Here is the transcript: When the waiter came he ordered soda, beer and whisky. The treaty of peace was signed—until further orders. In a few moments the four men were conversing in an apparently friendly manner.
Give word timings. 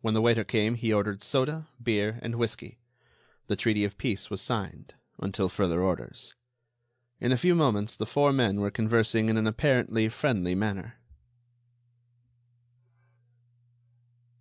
When 0.00 0.14
the 0.14 0.20
waiter 0.20 0.42
came 0.42 0.74
he 0.74 0.92
ordered 0.92 1.22
soda, 1.22 1.68
beer 1.80 2.18
and 2.20 2.34
whisky. 2.34 2.80
The 3.46 3.54
treaty 3.54 3.84
of 3.84 3.96
peace 3.96 4.28
was 4.28 4.40
signed—until 4.42 5.48
further 5.50 5.80
orders. 5.80 6.34
In 7.20 7.30
a 7.30 7.36
few 7.36 7.54
moments 7.54 7.94
the 7.94 8.06
four 8.06 8.32
men 8.32 8.58
were 8.58 8.72
conversing 8.72 9.28
in 9.28 9.36
an 9.36 9.46
apparently 9.46 10.08
friendly 10.08 10.56
manner. 10.56 10.96